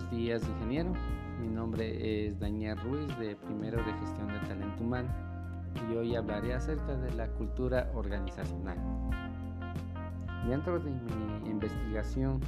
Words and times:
buenos 0.00 0.10
días, 0.16 0.42
ingeniero. 0.48 0.92
Mi 1.40 1.48
nombre 1.48 2.26
es 2.26 2.38
Daniel 2.38 2.78
Ruiz 2.78 3.18
de 3.18 3.36
Primero 3.36 3.76
de 3.84 3.92
Gestión 3.92 4.28
de 4.28 4.38
Talento 4.48 4.82
Humano 4.82 5.08
y 5.90 5.94
hoy 5.94 6.16
hablaré 6.16 6.54
acerca 6.54 6.96
de 6.96 7.12
la 7.12 7.28
cultura 7.32 7.90
organizacional. 7.94 8.78
Dentro 10.48 10.78
de 10.78 10.90
mi 10.90 11.50
investigación 11.50 12.40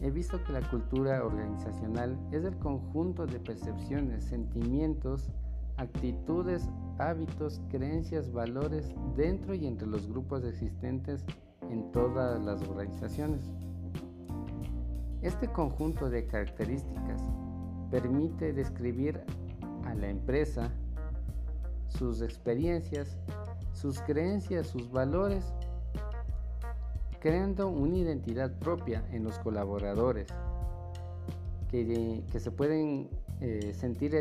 he 0.00 0.10
visto 0.10 0.42
que 0.44 0.52
la 0.52 0.60
cultura 0.68 1.24
organizacional 1.24 2.16
es 2.30 2.44
el 2.44 2.56
conjunto 2.58 3.26
de 3.26 3.40
percepciones, 3.40 4.22
sentimientos, 4.22 5.28
actitudes, 5.78 6.68
hábitos, 6.98 7.60
creencias, 7.68 8.30
valores 8.30 8.94
dentro 9.16 9.54
y 9.54 9.66
entre 9.66 9.88
los 9.88 10.06
grupos 10.08 10.44
existentes 10.44 11.24
en 11.68 11.90
todas 11.90 12.40
las 12.44 12.62
organizaciones. 12.62 13.50
Este 15.26 15.48
conjunto 15.48 16.08
de 16.08 16.24
características 16.24 17.20
permite 17.90 18.52
describir 18.52 19.20
a 19.84 19.92
la 19.92 20.08
empresa, 20.08 20.70
sus 21.88 22.22
experiencias, 22.22 23.18
sus 23.72 24.00
creencias, 24.02 24.68
sus 24.68 24.88
valores, 24.88 25.52
creando 27.18 27.66
una 27.66 27.96
identidad 27.96 28.56
propia 28.60 29.04
en 29.10 29.24
los 29.24 29.36
colaboradores 29.40 30.28
que, 31.72 32.22
se 32.38 32.50
pueden 32.52 33.10
eh, 33.40 33.74
sentir 33.74 34.14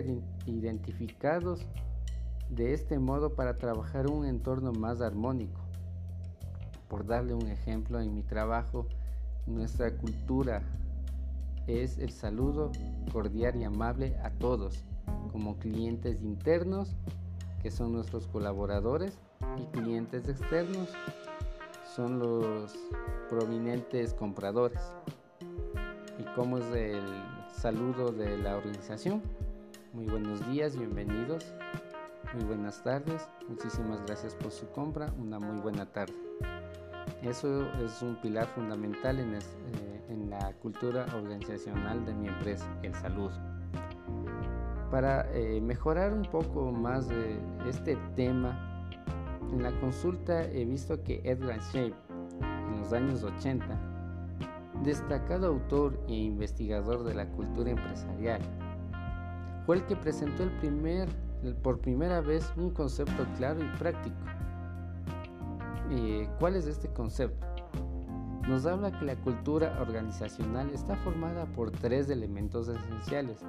identificados 0.47 1.67
de 2.49 2.73
este 2.73 2.97
modo 2.97 3.35
para 3.35 3.57
trabajar 3.59 4.09
un 4.09 4.25
entorno 4.25 4.73
más 4.73 5.01
armónico. 5.01 5.61
Por 6.87 7.05
darle 7.05 7.35
un 7.35 7.47
ejemplo, 7.47 8.01
en 8.01 8.15
mi 8.15 8.23
trabajo, 8.23 8.87
nuestra 9.45 9.95
cultura 9.95 10.63
es 11.67 11.97
el 11.97 12.11
saludo 12.11 12.71
cordial 13.11 13.55
y 13.55 13.63
amable 13.63 14.17
a 14.23 14.31
todos, 14.31 14.85
como 15.31 15.57
clientes 15.57 16.21
internos, 16.21 16.95
que 17.61 17.71
son 17.71 17.93
nuestros 17.93 18.27
colaboradores, 18.27 19.17
y 19.57 19.65
clientes 19.77 20.27
externos, 20.27 20.89
son 21.95 22.19
los 22.19 22.75
prominentes 23.29 24.13
compradores. 24.13 24.81
¿Y 26.19 26.23
cómo 26.35 26.57
es 26.57 26.65
el 26.73 27.03
saludo 27.53 28.11
de 28.11 28.37
la 28.37 28.57
organización? 28.57 29.21
Muy 29.93 30.05
buenos 30.05 30.45
días, 30.49 30.77
bienvenidos. 30.77 31.53
Muy 32.33 32.43
buenas 32.43 32.83
tardes, 32.83 33.29
muchísimas 33.47 34.05
gracias 34.05 34.35
por 34.35 34.51
su 34.51 34.67
compra, 34.71 35.13
una 35.17 35.39
muy 35.39 35.61
buena 35.61 35.85
tarde. 35.85 36.13
Eso 37.21 37.65
es 37.83 38.01
un 38.01 38.15
pilar 38.17 38.47
fundamental 38.47 39.19
en, 39.19 39.35
eh, 39.35 39.94
en 40.09 40.29
la 40.29 40.53
cultura 40.53 41.05
organizacional 41.15 42.05
de 42.05 42.13
mi 42.13 42.27
empresa, 42.27 42.65
el 42.83 42.93
saludo. 42.95 43.31
Para 44.91 45.29
eh, 45.33 45.59
mejorar 45.61 46.13
un 46.13 46.23
poco 46.23 46.71
más 46.71 47.07
este 47.67 47.97
tema, 48.15 48.89
en 49.51 49.63
la 49.63 49.71
consulta 49.79 50.43
he 50.43 50.65
visto 50.65 51.01
que 51.03 51.21
Edgar 51.23 51.59
Shape, 51.59 51.95
en 52.41 52.79
los 52.79 52.93
años 52.93 53.23
80, 53.23 53.65
destacado 54.83 55.47
autor 55.47 55.99
e 56.07 56.13
investigador 56.13 57.03
de 57.03 57.15
la 57.15 57.27
cultura 57.29 57.71
empresarial, 57.71 58.41
fue 59.65 59.77
el 59.77 59.85
que 59.85 59.95
presentó 59.95 60.43
por 61.61 61.79
primera 61.79 62.21
vez 62.21 62.51
un 62.57 62.69
concepto 62.71 63.25
claro 63.37 63.63
y 63.63 63.77
práctico. 63.77 64.15
Eh, 65.91 66.27
¿Cuál 66.39 66.55
es 66.55 66.67
este 66.67 66.87
concepto? 66.89 67.54
Nos 68.47 68.65
habla 68.65 68.91
que 68.91 69.05
la 69.05 69.15
cultura 69.15 69.77
organizacional 69.81 70.69
está 70.69 70.95
formada 70.97 71.45
por 71.45 71.71
tres 71.71 72.09
elementos 72.09 72.67
esenciales, 72.67 73.39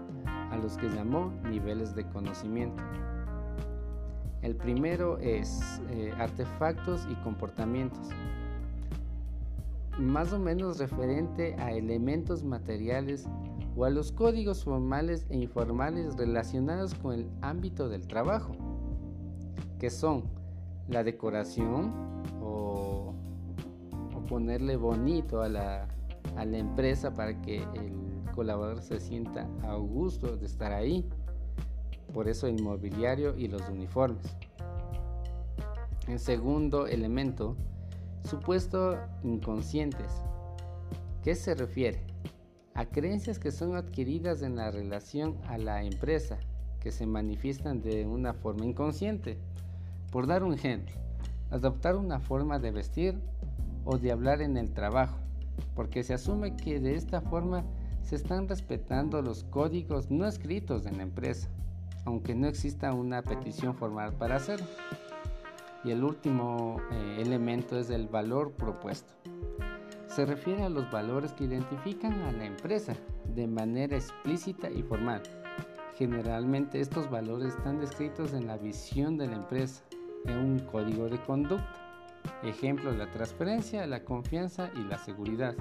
a 0.50 0.56
los 0.56 0.76
que 0.78 0.88
llamó 0.88 1.32
niveles 1.50 1.94
de 1.94 2.06
conocimiento. 2.09 2.82
El 4.43 4.56
primero 4.56 5.19
es 5.19 5.81
eh, 5.91 6.12
artefactos 6.19 7.06
y 7.10 7.15
comportamientos, 7.16 8.09
más 9.98 10.32
o 10.32 10.38
menos 10.38 10.78
referente 10.78 11.56
a 11.59 11.72
elementos 11.72 12.44
materiales 12.44 13.26
o 13.76 13.84
a 13.84 13.91
los 13.91 14.12
códigos 14.12 14.65
formales 14.65 15.26
e 15.31 15.37
informales 15.37 16.16
relacionados 16.16 16.94
con 16.94 17.15
el 17.15 17.31
ámbito 17.43 17.88
del 17.88 18.06
trabajo, 18.06 18.53
que 19.78 19.91
son 19.91 20.25
la 20.88 21.03
decoración 21.03 21.93
o 22.41 22.75
ponerle 24.26 24.76
bonito 24.76 25.42
a 25.42 25.48
la, 25.48 25.88
a 26.37 26.44
la 26.44 26.59
empresa 26.59 27.14
para 27.14 27.41
que 27.41 27.62
el 27.62 27.92
colaborador 28.34 28.82
se 28.82 29.00
sienta 29.00 29.48
a 29.62 29.75
gusto 29.76 30.37
de 30.37 30.47
estar 30.47 30.72
ahí. 30.72 31.09
Por 32.12 32.28
eso 32.28 32.47
el 32.47 32.62
mobiliario 32.62 33.37
y 33.37 33.48
los 33.48 33.69
uniformes. 33.69 34.37
El 36.06 36.20
segundo 36.20 36.87
elemento, 36.87 37.56
supuesto 38.22 38.97
inconscientes. 39.25 40.22
¿Qué 41.22 41.34
se 41.34 41.54
refiere? 41.54 42.06
A 42.75 42.84
creencias 42.84 43.38
que 43.38 43.50
son 43.50 43.75
adquiridas 43.75 44.43
en 44.43 44.54
la 44.54 44.70
relación 44.70 45.37
a 45.48 45.58
la 45.58 45.82
empresa, 45.82 46.38
que 46.78 46.93
se 46.93 47.06
manifiestan 47.06 47.82
de 47.82 48.06
una 48.06 48.34
forma 48.34 48.64
inconsciente. 48.64 49.38
Por 50.12 50.28
dar 50.28 50.44
un 50.44 50.54
ejemplo, 50.54 50.94
adoptar 51.50 51.97
una 51.97 52.20
forma 52.20 52.60
de 52.60 52.70
vestir 52.70 53.20
o 53.86 53.97
de 53.97 54.12
hablar 54.12 54.42
en 54.42 54.58
el 54.58 54.72
trabajo, 54.72 55.16
porque 55.74 56.02
se 56.02 56.12
asume 56.12 56.56
que 56.56 56.80
de 56.80 56.97
esta 56.97 57.22
forma 57.22 57.64
se 58.02 58.16
están 58.16 58.48
respetando 58.48 59.22
los 59.22 59.44
códigos 59.44 60.10
no 60.10 60.26
escritos 60.26 60.84
de 60.84 60.92
la 60.92 61.04
empresa, 61.04 61.48
aunque 62.04 62.34
no 62.34 62.48
exista 62.48 62.92
una 62.92 63.22
petición 63.22 63.75
formal 63.75 64.12
para 64.12 64.36
hacerlo. 64.36 64.66
Y 65.84 65.92
el 65.92 66.02
último 66.02 66.80
eh, 66.91 67.19
elemento 67.20 67.78
es 67.78 67.91
el 67.91 68.08
valor 68.08 68.52
propuesto. 68.52 69.12
Se 70.08 70.26
refiere 70.26 70.64
a 70.64 70.69
los 70.69 70.91
valores 70.91 71.32
que 71.32 71.44
identifican 71.44 72.12
a 72.22 72.32
la 72.32 72.44
empresa 72.44 72.94
de 73.34 73.46
manera 73.46 73.96
explícita 73.96 74.69
y 74.69 74.82
formal. 74.82 75.22
Generalmente 75.96 76.80
estos 76.80 77.08
valores 77.08 77.54
están 77.54 77.80
descritos 77.80 78.32
en 78.32 78.46
la 78.46 78.56
visión 78.56 79.16
de 79.16 79.28
la 79.28 79.36
empresa, 79.36 79.82
en 80.26 80.38
un 80.38 80.58
código 80.58 81.08
de 81.08 81.20
conducta 81.22 81.85
Ejemplo, 82.42 82.92
la 82.92 83.10
transferencia, 83.10 83.86
la 83.86 84.04
confianza 84.04 84.70
y 84.76 84.84
la 84.84 84.98
seguridad. 84.98 85.54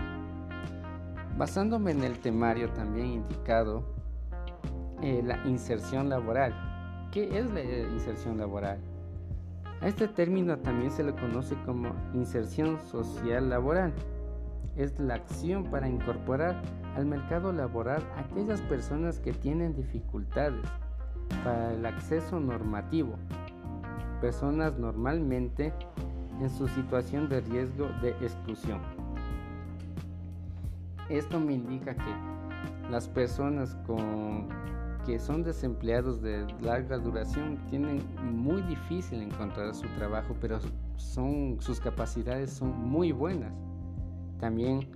Basándome 1.38 1.91
en 1.91 2.03
el 2.03 2.19
temario 2.19 2.69
también 2.72 3.08
indicado, 3.08 3.84
eh, 5.02 5.22
la 5.24 5.46
inserción 5.46 6.09
laboral. 6.09 6.53
¿Qué 7.12 7.38
es 7.38 7.50
la 7.52 7.62
inserción 7.62 8.38
laboral? 8.38 8.80
A 9.81 9.88
este 9.88 10.08
término 10.08 10.58
también 10.58 10.91
se 10.91 11.03
le 11.03 11.14
conoce 11.14 11.56
como 11.66 11.94
inserción 12.14 12.80
social 12.80 13.50
laboral. 13.50 13.94
Es 14.75 15.00
la 15.00 15.16
acción 15.16 15.66
para 15.66 15.88
incorporar 15.88 16.62
al 16.96 17.06
mercado 17.06 17.53
laboral 17.53 18.03
aquellas 18.18 18.62
personas 18.62 19.19
que 19.19 19.31
tienen 19.31 19.75
dificultades 19.75 20.66
para 21.44 21.74
el 21.74 21.85
acceso 21.85 22.40
normativo. 22.40 23.16
Personas 24.22 24.78
normalmente 24.78 25.74
en 26.41 26.50
su 26.50 26.68
situación 26.68 27.29
de 27.29 27.41
riesgo 27.41 27.88
de 28.01 28.09
exclusión. 28.22 28.79
Esto 31.09 31.40
me 31.40 31.53
indica 31.53 31.96
que 31.96 32.90
las 32.90 33.07
personas 33.07 33.75
con, 33.85 34.47
que 35.06 35.19
son 35.19 35.44
desempleados 35.44 36.22
de 36.22 36.46
larga 36.62 36.97
duración 36.97 37.59
tienen 37.69 38.01
muy 38.23 38.62
difícil 38.63 39.22
encontrar 39.22 39.73
su 39.75 39.88
trabajo, 39.97 40.35
pero 40.41 40.59
son, 40.97 41.57
sus 41.59 41.79
capacidades 41.79 42.52
son 42.52 42.90
muy 42.90 43.11
buenas. 43.11 43.53
También 44.40 44.90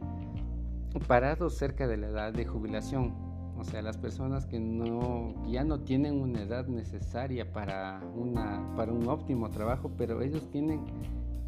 parados 1.07 1.55
cerca 1.55 1.87
de 1.87 1.97
la 1.97 2.07
edad 2.07 2.33
de 2.33 2.45
jubilación, 2.45 3.13
o 3.59 3.63
sea, 3.63 3.81
las 3.81 3.97
personas 3.97 4.45
que, 4.45 4.59
no, 4.59 5.33
ya 5.47 5.63
no 5.63 5.81
tienen 5.81 6.19
una 6.21 6.41
edad 6.41 6.67
necesaria 6.67 7.51
para, 7.51 8.01
una, 8.15 8.73
para 8.75 8.93
un 8.93 9.07
óptimo 9.07 9.49
trabajo, 9.49 9.91
pero 9.97 10.21
ellos 10.21 10.49
tienen 10.49 10.81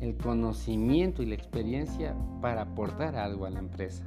el 0.01 0.17
conocimiento 0.17 1.21
y 1.23 1.27
la 1.27 1.35
experiencia 1.35 2.15
para 2.41 2.63
aportar 2.63 3.15
algo 3.15 3.45
a 3.45 3.51
la 3.51 3.59
empresa. 3.59 4.03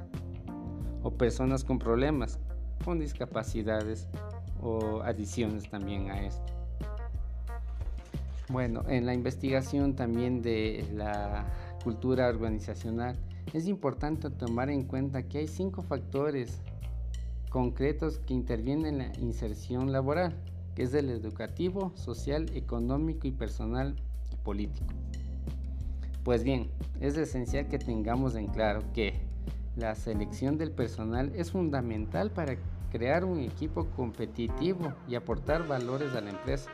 O 1.01 1.11
personas 1.11 1.63
con 1.63 1.79
problemas, 1.79 2.39
con 2.83 2.99
discapacidades 2.99 4.07
o 4.61 5.01
adiciones 5.01 5.69
también 5.69 6.11
a 6.11 6.25
esto. 6.25 6.53
Bueno, 8.49 8.83
en 8.87 9.05
la 9.05 9.13
investigación 9.13 9.95
también 9.95 10.41
de 10.41 10.87
la 10.93 11.45
cultura 11.83 12.27
organizacional 12.27 13.17
es 13.53 13.67
importante 13.67 14.29
tomar 14.29 14.69
en 14.69 14.83
cuenta 14.83 15.23
que 15.23 15.39
hay 15.39 15.47
cinco 15.47 15.81
factores 15.81 16.61
concretos 17.49 18.19
que 18.19 18.33
intervienen 18.33 18.85
en 18.85 18.97
la 18.97 19.19
inserción 19.19 19.91
laboral, 19.91 20.35
que 20.75 20.83
es 20.83 20.93
el 20.93 21.09
educativo, 21.09 21.93
social, 21.95 22.49
económico 22.53 23.27
y 23.27 23.31
personal 23.31 23.95
y 24.31 24.35
político. 24.35 24.93
Pues 26.25 26.43
bien, 26.43 26.69
es 26.99 27.15
esencial 27.17 27.67
que 27.67 27.77
tengamos 27.77 28.33
en 28.33 28.47
claro 28.47 28.81
que 28.95 29.13
la 29.75 29.93
selección 29.93 30.57
del 30.57 30.71
personal 30.71 31.31
es 31.35 31.51
fundamental 31.51 32.31
para 32.31 32.55
crear 32.91 33.23
un 33.23 33.41
equipo 33.41 33.85
competitivo 33.95 34.91
y 35.07 35.13
aportar 35.13 35.67
valores 35.67 36.15
a 36.15 36.21
la 36.21 36.31
empresa. 36.31 36.71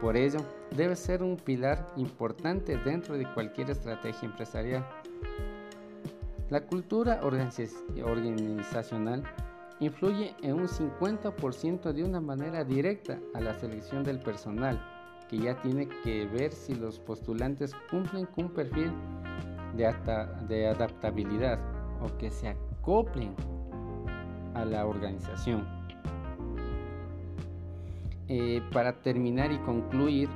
Por 0.00 0.16
ello, 0.16 0.38
debe 0.74 0.96
ser 0.96 1.22
un 1.22 1.36
pilar 1.36 1.86
importante 1.98 2.78
dentro 2.78 3.18
de 3.18 3.30
cualquier 3.34 3.68
estrategia 3.68 4.26
empresarial. 4.26 4.88
La 6.48 6.62
cultura 6.62 7.20
organizacional 7.22 9.24
influye 9.78 10.34
en 10.42 10.54
un 10.54 10.68
50% 10.68 11.92
de 11.92 12.02
una 12.02 12.22
manera 12.22 12.64
directa 12.64 13.20
a 13.34 13.42
la 13.42 13.52
selección 13.52 14.04
del 14.04 14.20
personal, 14.20 14.95
que 15.28 15.38
ya 15.38 15.60
tiene 15.60 15.88
que 16.04 16.26
ver 16.26 16.52
si 16.52 16.74
los 16.74 16.98
postulantes 16.98 17.74
cumplen 17.90 18.26
con 18.26 18.46
un 18.46 18.50
perfil 18.52 18.92
de, 19.76 20.66
adaptabilidad 20.66 21.58
o 22.00 22.16
que 22.18 22.30
se 22.30 22.48
acoplen 22.48 23.34
a 24.54 24.64
la 24.64 24.86
organización. 24.86 25.66
Eh, 28.28 28.60
para 28.72 29.00
terminar 29.02 29.52
y 29.52 29.58
concluir, 29.58 30.28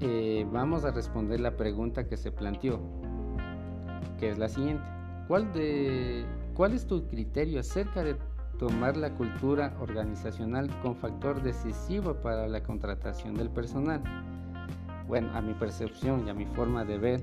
eh, 0.00 0.46
vamos 0.50 0.84
a 0.84 0.90
responder 0.90 1.40
la 1.40 1.56
pregunta 1.56 2.08
que 2.08 2.16
se 2.16 2.32
planteó, 2.32 2.80
que 4.18 4.30
es 4.30 4.38
la 4.38 4.48
siguiente. 4.48 4.84
¿Cuál, 5.28 5.52
de, 5.52 6.24
¿Cuál 6.54 6.72
es 6.72 6.86
tu 6.86 7.06
criterio 7.06 7.60
acerca 7.60 8.02
de 8.02 8.16
tomar 8.60 8.94
la 8.94 9.08
cultura 9.14 9.72
organizacional 9.80 10.68
con 10.82 10.94
factor 10.94 11.42
decisivo 11.42 12.12
para 12.12 12.46
la 12.46 12.62
contratación 12.62 13.34
del 13.34 13.48
personal? 13.48 14.02
Bueno, 15.08 15.30
a 15.34 15.40
mi 15.40 15.54
percepción 15.54 16.26
y 16.26 16.30
a 16.30 16.34
mi 16.34 16.44
forma 16.44 16.84
de 16.84 16.98
ver, 16.98 17.22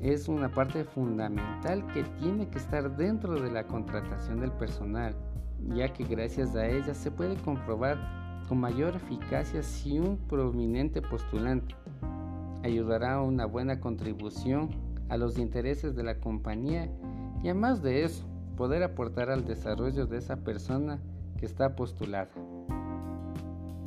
es 0.00 0.28
una 0.28 0.50
parte 0.50 0.84
fundamental 0.84 1.86
que 1.94 2.02
tiene 2.20 2.46
que 2.46 2.58
estar 2.58 2.94
dentro 2.94 3.40
de 3.40 3.50
la 3.50 3.66
contratación 3.66 4.40
del 4.40 4.52
personal, 4.52 5.14
ya 5.74 5.90
que 5.94 6.04
gracias 6.04 6.54
a 6.54 6.68
ella 6.68 6.92
se 6.92 7.10
puede 7.10 7.36
comprobar 7.36 7.96
con 8.46 8.60
mayor 8.60 8.96
eficacia 8.96 9.62
si 9.62 9.98
un 9.98 10.18
prominente 10.28 11.00
postulante 11.00 11.74
ayudará 12.62 13.14
a 13.14 13.22
una 13.22 13.46
buena 13.46 13.80
contribución 13.80 14.68
a 15.08 15.16
los 15.16 15.38
intereses 15.38 15.96
de 15.96 16.02
la 16.02 16.20
compañía 16.20 16.90
y 17.42 17.48
además 17.48 17.82
de 17.82 18.04
eso, 18.04 18.29
poder 18.60 18.82
aportar 18.82 19.30
al 19.30 19.46
desarrollo 19.46 20.06
de 20.06 20.18
esa 20.18 20.36
persona 20.36 21.00
que 21.38 21.46
está 21.46 21.76
postulada. 21.76 22.28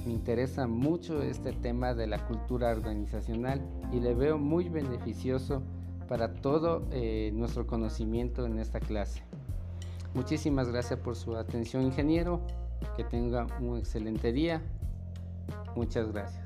Me 0.03 0.11
interesa 0.11 0.65
mucho 0.65 1.21
este 1.21 1.53
tema 1.53 1.93
de 1.93 2.07
la 2.07 2.25
cultura 2.25 2.71
organizacional 2.71 3.61
y 3.91 3.99
le 3.99 4.15
veo 4.15 4.39
muy 4.39 4.69
beneficioso 4.69 5.61
para 6.09 6.33
todo 6.33 6.87
eh, 6.89 7.29
nuestro 7.35 7.67
conocimiento 7.67 8.47
en 8.47 8.57
esta 8.57 8.79
clase. 8.79 9.21
Muchísimas 10.15 10.69
gracias 10.69 10.99
por 10.99 11.15
su 11.15 11.35
atención, 11.35 11.83
ingeniero. 11.83 12.41
Que 12.97 13.03
tenga 13.03 13.45
un 13.61 13.77
excelente 13.77 14.31
día. 14.31 14.59
Muchas 15.75 16.11
gracias. 16.11 16.42